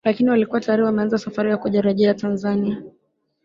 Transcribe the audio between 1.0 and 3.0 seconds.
safari ya kurejea Tanzania